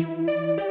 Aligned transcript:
Música 0.00 0.69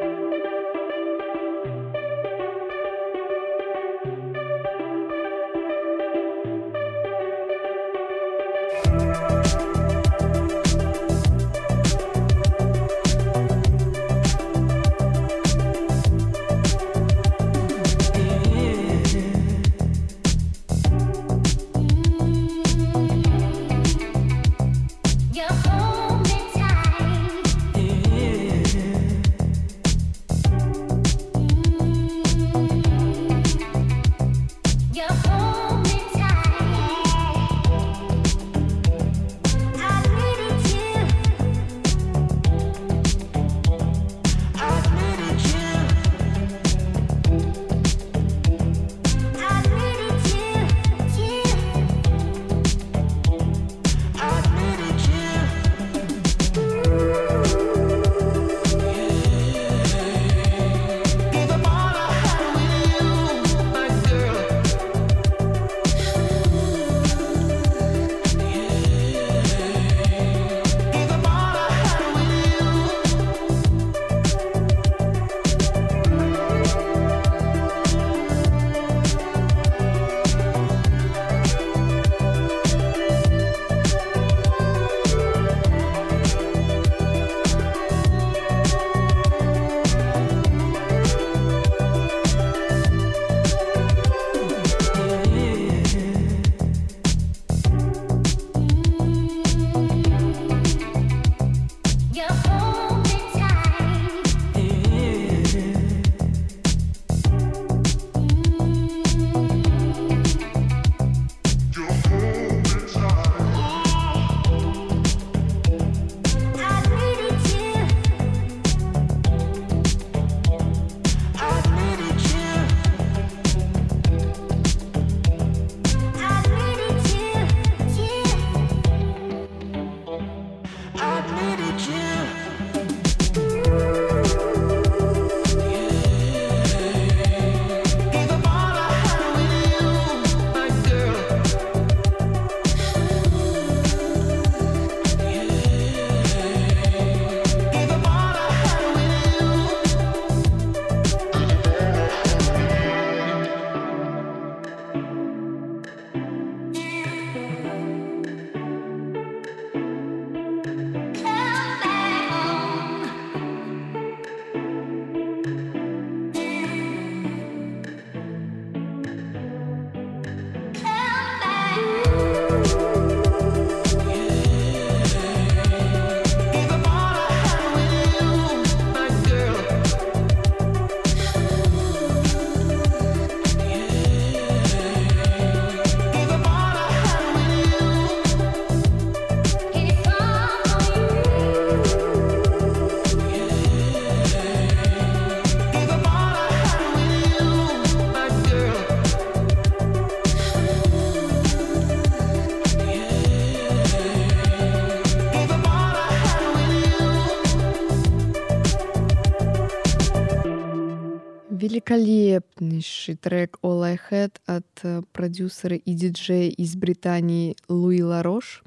великолепнейший 211.89 213.15
трек 213.15 213.57
All 213.63 213.83
I 213.83 213.99
Had 214.11 214.33
от 214.45 214.65
э, 214.83 215.01
продюсера 215.11 215.75
и 215.75 215.93
диджея 215.93 216.51
из 216.51 216.75
Британии 216.75 217.55
Луи 217.67 218.03
Ларош 218.03 218.63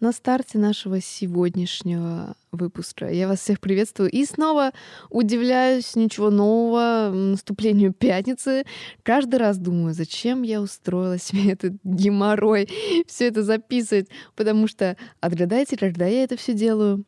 на 0.00 0.12
старте 0.12 0.58
нашего 0.58 1.00
сегодняшнего 1.00 2.34
выпуска. 2.50 3.08
Я 3.08 3.28
вас 3.28 3.40
всех 3.40 3.60
приветствую 3.60 4.10
и 4.10 4.24
снова 4.24 4.72
удивляюсь, 5.10 5.94
ничего 5.94 6.30
нового, 6.30 7.12
наступлению 7.14 7.92
пятницы. 7.92 8.64
Каждый 9.04 9.36
раз 9.36 9.58
думаю, 9.58 9.94
зачем 9.94 10.42
я 10.42 10.60
устроила 10.60 11.18
себе 11.18 11.52
этот 11.52 11.74
геморрой, 11.84 12.68
все 13.06 13.28
это 13.28 13.44
записывать, 13.44 14.08
потому 14.34 14.66
что 14.66 14.96
отгадайте, 15.20 15.76
когда 15.76 16.06
я 16.06 16.24
это 16.24 16.36
все 16.36 16.52
делаю, 16.52 17.04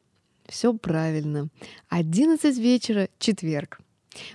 все 0.49 0.73
правильно. 0.73 1.49
11 1.89 2.57
вечера, 2.59 3.09
четверг. 3.19 3.81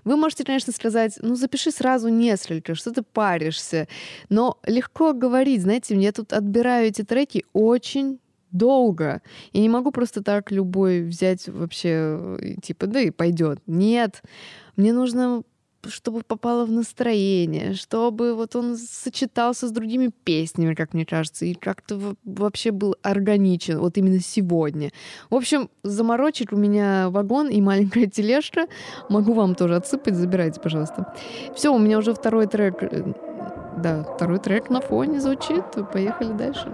Вы 0.03 0.15
можете, 0.17 0.43
конечно, 0.43 0.71
сказать, 0.73 1.17
ну 1.21 1.35
запиши 1.35 1.71
сразу 1.71 2.09
несколько, 2.09 2.75
что 2.75 2.91
ты 2.91 3.01
паришься. 3.01 3.87
Но 4.29 4.59
легко 4.65 5.13
говорить, 5.13 5.61
знаете, 5.61 5.95
мне 5.95 6.11
тут 6.11 6.33
отбираю 6.33 6.87
эти 6.87 7.03
треки 7.03 7.45
очень 7.53 8.19
долго. 8.51 9.21
И 9.51 9.59
не 9.59 9.69
могу 9.69 9.91
просто 9.91 10.23
так 10.23 10.51
любой 10.51 11.01
взять 11.03 11.47
вообще, 11.47 12.37
типа, 12.61 12.87
да 12.87 12.99
и 13.01 13.09
пойдет. 13.09 13.59
Нет, 13.65 14.21
мне 14.75 14.93
нужно 14.93 15.43
чтобы 15.87 16.21
попало 16.21 16.65
в 16.65 16.71
настроение, 16.71 17.73
чтобы 17.73 18.35
вот 18.35 18.55
он 18.55 18.77
сочетался 18.77 19.67
с 19.67 19.71
другими 19.71 20.11
песнями, 20.23 20.73
как 20.73 20.93
мне 20.93 21.05
кажется, 21.05 21.45
и 21.45 21.53
как-то 21.53 22.15
вообще 22.23 22.71
был 22.71 22.95
органичен, 23.01 23.79
вот 23.79 23.97
именно 23.97 24.19
сегодня. 24.19 24.91
В 25.29 25.35
общем, 25.35 25.69
заморочек 25.83 26.53
у 26.53 26.57
меня 26.57 27.09
вагон 27.09 27.49
и 27.49 27.61
маленькая 27.61 28.07
тележка. 28.07 28.67
Могу 29.09 29.33
вам 29.33 29.55
тоже 29.55 29.75
отсыпать, 29.75 30.15
забирайте, 30.15 30.59
пожалуйста. 30.59 31.13
Все, 31.55 31.73
у 31.73 31.79
меня 31.79 31.97
уже 31.97 32.13
второй 32.13 32.47
трек, 32.47 32.83
э, 32.83 33.13
да, 33.77 34.03
второй 34.03 34.39
трек 34.39 34.69
на 34.69 34.81
фоне 34.81 35.19
звучит. 35.19 35.63
Поехали 35.91 36.33
дальше. 36.33 36.71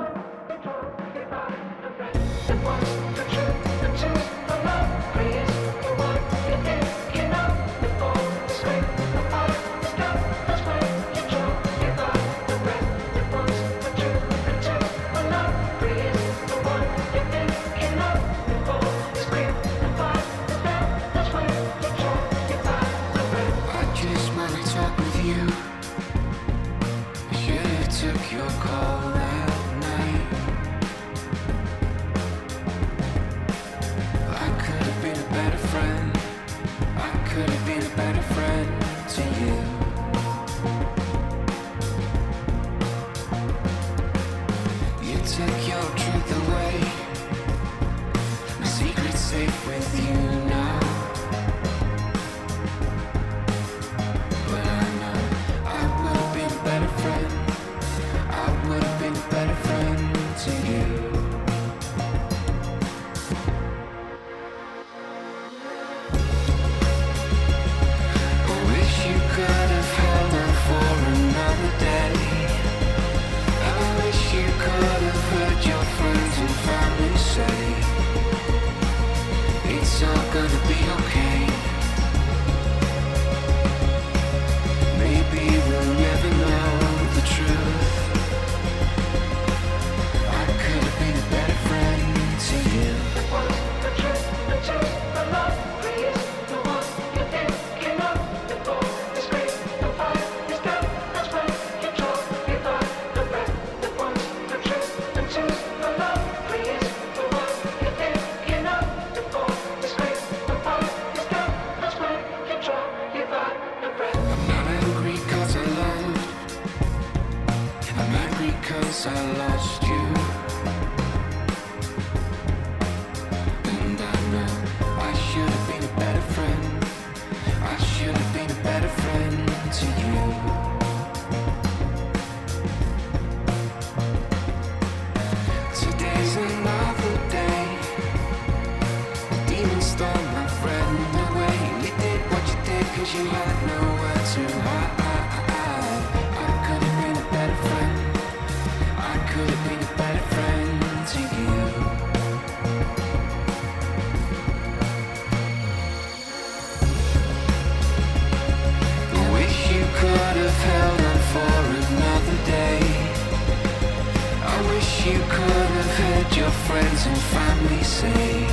your 166.40 166.52
friends 166.52 167.06
and 167.06 167.18
family 167.18 167.84
say 167.84 168.48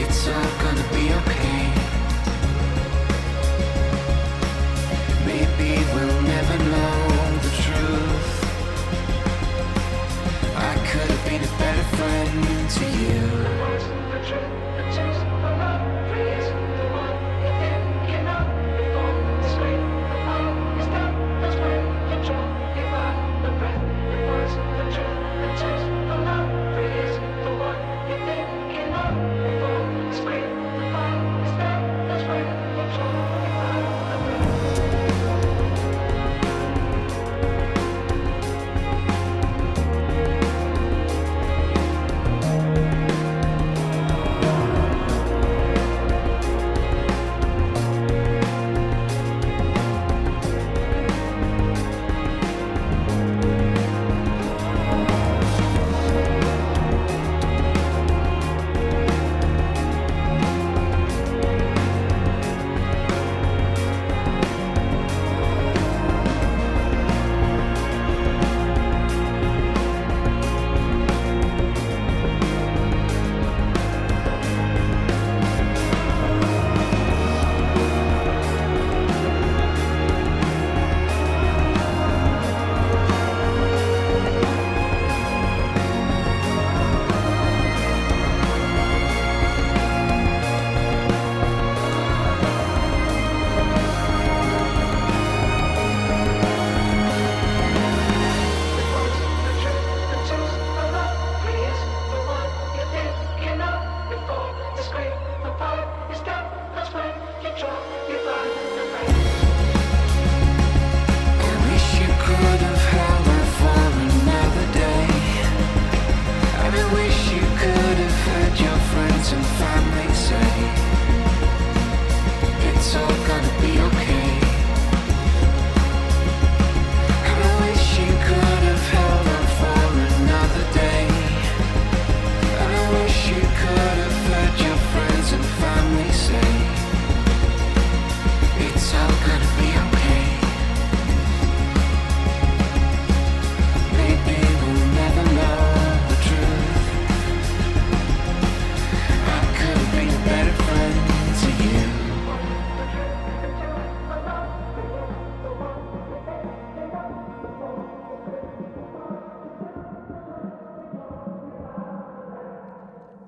it's 0.00 0.28
all 0.28 0.50
gonna 0.62 0.88
be 0.94 1.12
okay. 1.12 1.69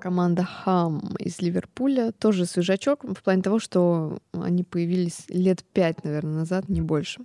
Команда 0.03 0.43
Хам 0.43 1.15
из 1.17 1.39
Ливерпуля. 1.39 2.11
Тоже 2.11 2.45
свежачок 2.45 3.05
в 3.05 3.23
плане 3.23 3.41
того, 3.41 3.57
что 3.59 4.19
они 4.33 4.63
появились 4.63 5.23
лет 5.29 5.63
пять, 5.63 6.03
наверное, 6.03 6.39
назад, 6.39 6.67
не 6.67 6.81
больше. 6.81 7.21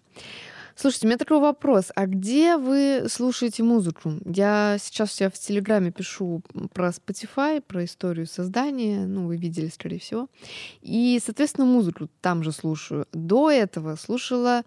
Слушайте, 0.77 1.07
у 1.07 1.09
меня 1.09 1.19
такой 1.19 1.41
вопрос. 1.41 1.91
А 1.97 2.07
где 2.07 2.57
вы 2.57 3.07
слушаете 3.09 3.65
музыку? 3.65 4.13
Я 4.25 4.77
сейчас 4.79 5.13
себя 5.13 5.29
в 5.29 5.33
Телеграме 5.33 5.91
пишу 5.91 6.41
про 6.73 6.91
Spotify, 6.91 7.61
про 7.61 7.85
историю 7.85 8.29
создания. 8.29 9.07
Ну, 9.07 9.27
вы 9.27 9.39
видели, 9.39 9.67
скорее 9.71 9.99
всего. 9.99 10.29
И, 10.81 11.21
соответственно, 11.25 11.67
музыку 11.67 12.09
там 12.21 12.45
же 12.45 12.53
слушаю. 12.53 13.09
До 13.13 13.51
этого 13.51 13.97
слушала 13.97 14.63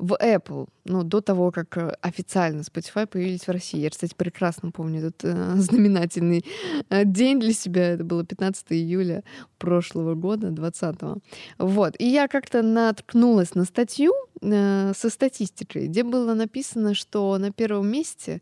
в 0.00 0.16
Apple, 0.20 0.68
ну, 0.84 1.02
до 1.02 1.20
того, 1.20 1.50
как 1.50 1.76
э, 1.76 1.94
официально 2.00 2.62
Spotify 2.62 3.06
появились 3.06 3.46
в 3.46 3.50
России. 3.50 3.80
Я, 3.80 3.90
кстати, 3.90 4.14
прекрасно 4.16 4.70
помню 4.70 5.00
этот 5.00 5.24
э, 5.24 5.54
знаменательный 5.56 6.44
э, 6.88 7.04
день 7.04 7.38
для 7.38 7.52
себя. 7.52 7.90
Это 7.90 8.04
было 8.04 8.24
15 8.24 8.66
июля 8.70 9.22
прошлого 9.58 10.14
года, 10.14 10.48
20-го. 10.48 11.18
Вот. 11.58 11.94
И 11.98 12.06
я 12.06 12.28
как-то 12.28 12.62
наткнулась 12.62 13.54
на 13.54 13.64
статью 13.64 14.12
э, 14.40 14.92
со 14.96 15.10
статистикой, 15.10 15.88
где 15.88 16.02
было 16.02 16.34
написано, 16.34 16.94
что 16.94 17.36
на 17.38 17.52
первом 17.52 17.90
месте 17.90 18.40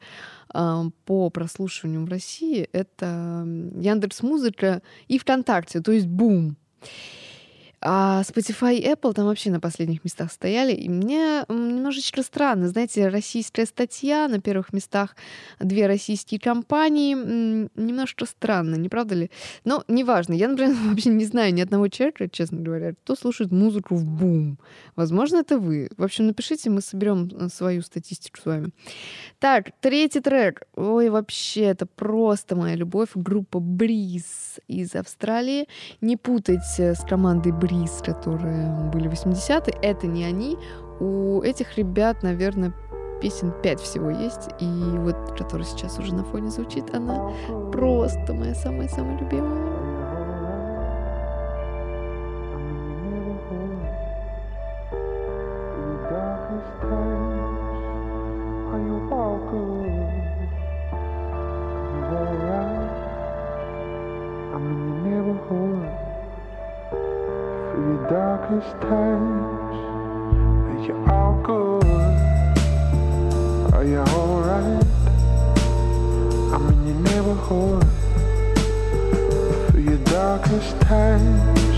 э, 0.54 0.82
по 1.04 1.30
прослушиванию 1.30 2.04
в 2.04 2.08
России 2.08 2.68
это 2.72 3.44
Яндекс 3.74 4.22
Музыка 4.22 4.82
и 5.08 5.18
ВКонтакте, 5.18 5.80
то 5.80 5.90
есть 5.90 6.06
бум. 6.06 6.56
А 7.80 8.22
Spotify 8.22 8.76
и 8.76 8.84
Apple 8.84 9.12
там 9.12 9.26
вообще 9.26 9.50
на 9.50 9.60
последних 9.60 10.02
местах 10.02 10.32
стояли. 10.32 10.72
И 10.72 10.88
мне 10.88 11.44
немножечко 11.48 12.22
странно. 12.22 12.68
Знаете, 12.68 13.08
российская 13.08 13.66
статья 13.66 14.26
на 14.26 14.40
первых 14.40 14.72
местах, 14.72 15.14
две 15.60 15.86
российские 15.86 16.40
компании. 16.40 17.14
Немножко 17.14 18.26
странно, 18.26 18.74
не 18.74 18.88
правда 18.88 19.14
ли? 19.14 19.30
Но 19.64 19.84
неважно. 19.86 20.32
Я, 20.32 20.48
например, 20.48 20.76
вообще 20.86 21.10
не 21.10 21.24
знаю 21.24 21.54
ни 21.54 21.60
одного 21.60 21.88
человека, 21.88 22.28
честно 22.28 22.60
говоря, 22.60 22.94
кто 22.94 23.14
слушает 23.14 23.52
музыку 23.52 23.94
в 23.94 24.04
бум. 24.04 24.58
Возможно, 24.96 25.38
это 25.38 25.58
вы. 25.58 25.88
В 25.96 26.02
общем, 26.02 26.26
напишите, 26.26 26.70
мы 26.70 26.80
соберем 26.80 27.30
э, 27.32 27.48
свою 27.48 27.82
статистику 27.82 28.40
с 28.40 28.44
вами. 28.44 28.70
Так, 29.38 29.70
третий 29.80 30.20
трек. 30.20 30.62
Ой, 30.74 31.10
вообще, 31.10 31.62
это 31.62 31.86
просто 31.86 32.56
моя 32.56 32.74
любовь. 32.74 33.10
Группа 33.14 33.60
Бриз 33.60 34.58
из 34.66 34.96
Австралии. 34.96 35.68
Не 36.00 36.16
путайте 36.16 36.94
с 36.94 37.04
командой 37.08 37.52
Бриз 37.52 37.67
Бриз, 37.68 38.02
которые 38.04 38.90
были 38.92 39.10
80-е, 39.10 39.78
это 39.82 40.06
не 40.06 40.24
они. 40.24 40.58
У 41.00 41.42
этих 41.42 41.76
ребят, 41.76 42.22
наверное, 42.22 42.72
песен 43.20 43.52
5 43.62 43.80
всего 43.80 44.10
есть. 44.10 44.48
И 44.60 44.66
вот, 44.66 45.16
которая 45.38 45.66
сейчас 45.66 45.98
уже 45.98 46.14
на 46.14 46.24
фоне 46.24 46.50
звучит, 46.50 46.94
она 46.94 47.30
просто 47.72 48.32
моя 48.32 48.54
самая-самая 48.54 49.18
любимая. 49.18 49.87
Darkest 68.38 68.80
times. 68.82 69.74
Are 70.68 70.80
you 70.86 70.94
all 71.10 71.34
good? 71.42 71.84
Are 73.74 73.84
you 73.84 73.98
alright? 73.98 74.84
I'm 76.54 76.68
in 76.68 76.86
your 76.86 77.00
neighborhood. 77.08 77.84
For 79.70 79.80
your 79.80 79.98
darkest 80.04 80.80
times. 80.82 81.68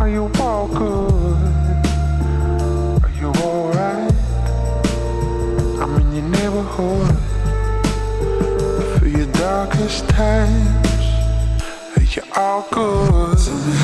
Are 0.00 0.08
you 0.08 0.30
all 0.38 0.68
good? 0.68 1.36
Are 3.02 3.14
you 3.20 3.28
alright? 3.42 4.12
I'm 5.82 5.96
in 6.00 6.12
your 6.14 6.28
neighborhood. 6.28 7.18
For 8.98 9.08
your 9.08 9.26
darkest 9.32 10.08
times. 10.10 10.86
Are 11.96 12.02
you 12.02 12.22
all 12.36 12.66
good? 12.70 13.75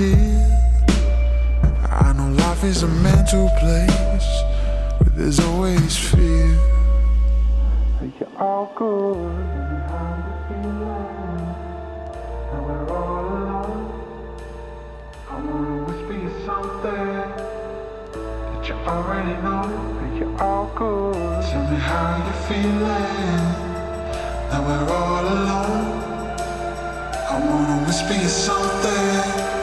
Here? 0.00 0.46
I 1.90 2.12
know 2.16 2.30
life 2.44 2.64
is 2.64 2.82
a 2.82 2.88
mental 2.88 3.50
place 3.60 4.30
where 4.98 5.12
there's 5.16 5.40
always 5.40 5.98
fear. 6.08 6.56
Are 8.00 8.10
you're 8.18 8.36
all 8.38 8.72
good? 8.76 9.16
we're 12.66 12.88
all 12.98 13.26
alone. 13.40 13.80
I 15.28 15.34
wanna 15.46 15.84
whisper 15.86 16.16
you 16.24 16.32
something 16.48 17.16
that 18.52 18.68
you 18.68 18.74
already 18.92 19.34
know 19.44 19.64
you're 20.18 20.36
all 20.42 20.66
good. 20.80 21.44
Tell 21.50 21.64
me 21.70 21.78
how 21.90 22.08
you're 22.24 22.42
feeling. 22.48 23.44
Now 24.48 24.60
we're 24.66 24.88
all 24.98 25.24
alone. 25.36 25.88
I 27.32 27.36
wanna 27.46 27.84
whisper 27.86 28.14
you 28.14 28.28
something 28.28 29.59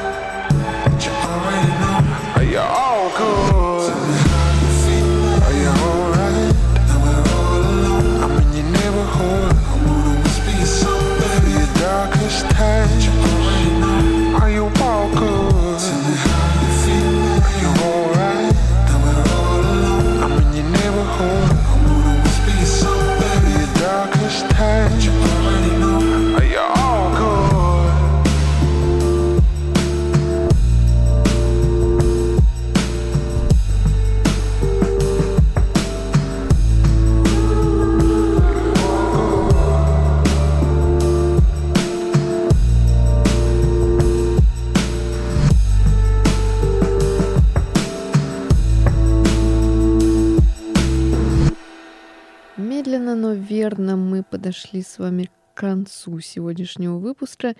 Верно 53.57 53.95
мы 53.95 54.21
подошли 54.21 54.83
с 54.83 54.99
вами 54.99 55.23
к 55.23 55.57
концу 55.59 56.19
сегодняшнего 56.19 56.99
выпуска 56.99 57.55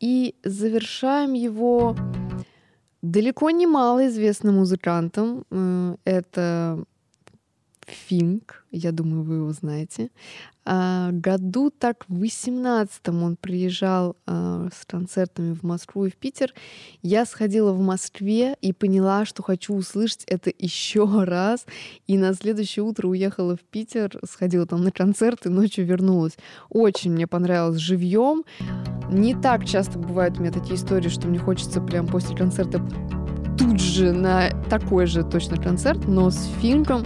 и 0.00 0.34
завершаем 0.42 1.34
его 1.34 1.94
далеко 3.02 3.50
не 3.50 3.66
малоизвестным 3.66 4.54
музыкантом. 4.54 5.44
Э, 5.50 5.96
Это 6.04 6.82
Финк, 7.86 8.64
я 8.70 8.92
думаю, 8.92 9.24
вы 9.24 9.34
его 9.34 9.52
знаете. 9.52 10.08
А, 10.64 11.10
году 11.12 11.70
так 11.70 12.04
в 12.08 12.22
18-м 12.22 13.22
он 13.22 13.36
приезжал 13.36 14.16
а, 14.26 14.68
с 14.72 14.86
концертами 14.86 15.54
в 15.54 15.62
Москву 15.64 16.06
и 16.06 16.10
в 16.10 16.16
Питер. 16.16 16.54
Я 17.02 17.24
сходила 17.26 17.72
в 17.72 17.80
Москве 17.80 18.56
и 18.60 18.72
поняла, 18.72 19.24
что 19.24 19.42
хочу 19.42 19.74
услышать 19.74 20.24
это 20.26 20.52
еще 20.56 21.24
раз. 21.24 21.66
И 22.06 22.16
на 22.16 22.32
следующее 22.34 22.84
утро 22.84 23.08
уехала 23.08 23.56
в 23.56 23.60
Питер, 23.60 24.18
сходила 24.28 24.66
там 24.66 24.84
на 24.84 24.92
концерт 24.92 25.46
и 25.46 25.48
ночью 25.48 25.84
вернулась. 25.84 26.36
Очень 26.68 27.12
мне 27.12 27.26
понравилось 27.26 27.78
живьем. 27.78 28.44
Не 29.10 29.34
так 29.34 29.64
часто 29.64 29.98
бывают 29.98 30.38
у 30.38 30.42
меня 30.42 30.52
такие 30.52 30.76
истории, 30.76 31.08
что 31.08 31.26
мне 31.26 31.38
хочется 31.38 31.80
прям 31.80 32.06
после 32.06 32.36
концерта 32.36 32.80
тут 33.58 33.80
же 33.80 34.12
на 34.12 34.50
такой 34.70 35.06
же 35.06 35.22
точно 35.22 35.56
концерт, 35.56 36.06
но 36.06 36.30
с 36.30 36.48
Финком 36.60 37.04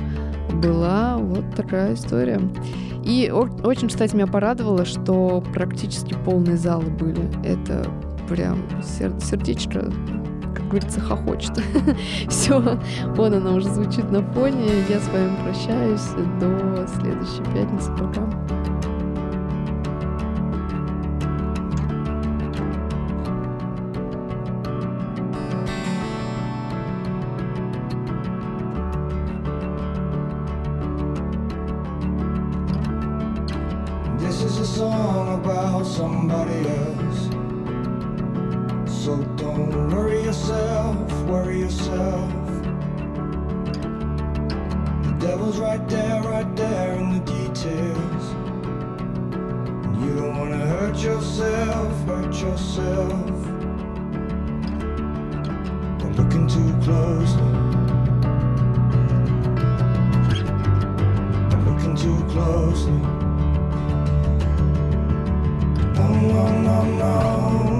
была 0.62 1.16
вот 1.18 1.44
такая 1.54 1.94
история. 1.94 2.40
И 3.06 3.30
очень, 3.30 3.86
кстати, 3.86 4.16
меня 4.16 4.26
порадовало, 4.26 4.84
что 4.84 5.40
практически 5.54 6.16
полные 6.24 6.56
залы 6.56 6.90
были. 6.90 7.22
Это 7.44 7.88
прям 8.28 8.58
сер- 8.82 9.20
сердечко, 9.20 9.92
как 10.52 10.68
говорится, 10.68 11.00
хохочет. 11.00 11.52
Все, 12.28 12.80
вон 13.14 13.34
она 13.34 13.52
уже 13.52 13.68
звучит 13.68 14.10
на 14.10 14.22
фоне. 14.32 14.66
Я 14.88 14.98
с 14.98 15.08
вами 15.08 15.36
прощаюсь. 15.44 16.02
До 16.40 16.84
следующей 17.00 17.44
пятницы. 17.54 17.92
Пока. 17.92 18.75
Song 34.76 35.40
about 35.42 35.86
somebody 35.86 36.68
else. 36.68 37.20
So 39.04 39.16
don't 39.36 39.90
worry 39.90 40.22
yourself, 40.22 41.12
worry 41.22 41.60
yourself. 41.60 42.30
The 45.06 45.16
devil's 45.18 45.56
right 45.56 45.88
there, 45.88 46.20
right 46.20 46.54
there 46.54 46.92
in 46.92 47.08
the 47.14 47.20
details. 47.20 48.24
And 49.86 49.96
you 50.04 50.14
don't 50.14 50.36
wanna 50.36 50.66
hurt 50.66 50.98
yourself, 50.98 51.92
hurt 52.04 52.34
yourself. 52.34 53.44
By 56.00 56.08
looking 56.20 56.46
too 56.54 56.72
closely. 56.84 57.52
Looking 61.64 61.96
too 61.96 62.20
closely. 62.28 63.15
No, 66.46 66.84
no, 66.84 67.75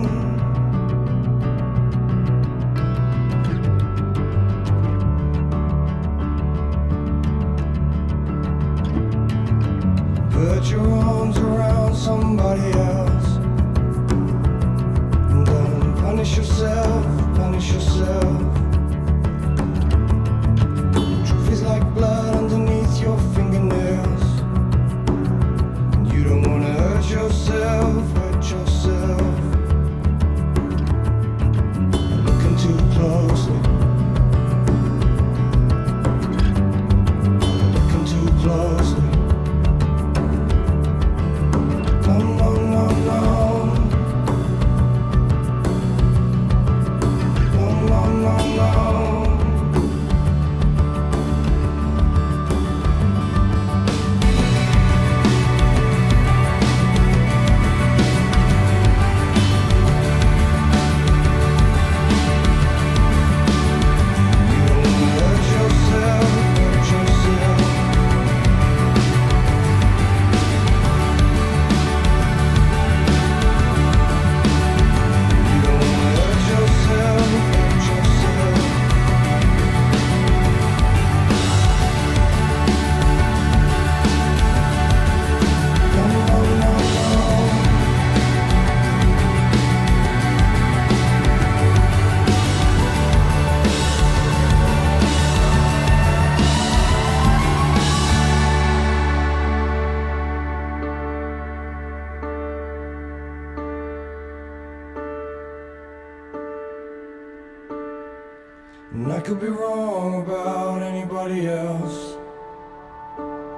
wrong 109.56 110.22
about 110.22 110.82
anybody 110.82 111.48
else. 111.48 112.16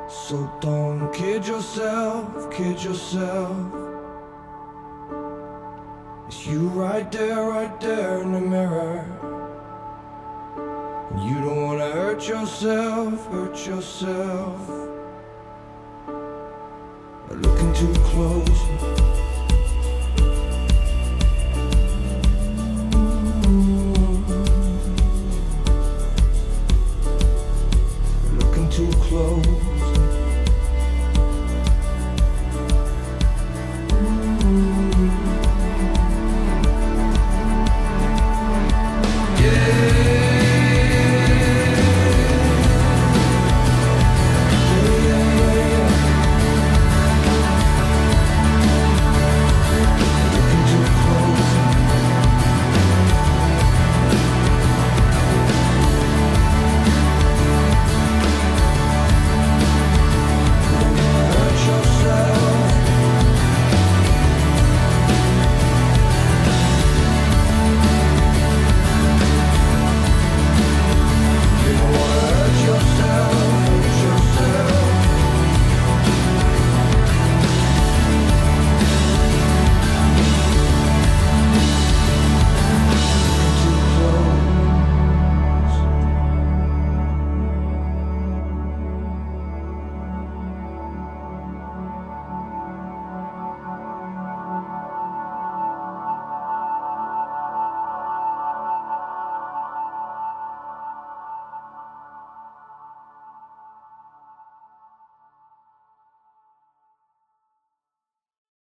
So 0.09 0.51
don't 0.61 1.13
kid 1.13 1.47
yourself, 1.47 2.51
kid 2.51 2.83
yourself. 2.83 3.57
It's 6.27 6.47
you 6.47 6.69
right 6.69 7.11
there, 7.11 7.45
right 7.45 7.81
there 7.81 8.21
in 8.23 8.33
the 8.33 8.41
mirror. 8.41 9.05
And 11.11 11.25
you 11.29 11.37
don't 11.41 11.63
wanna 11.65 11.91
hurt 11.91 12.29
yourself, 12.29 13.27
hurt 13.27 13.67
yourself. 13.67 14.61
Looking 17.31 17.73
too 17.75 17.95
close. 18.11 19.18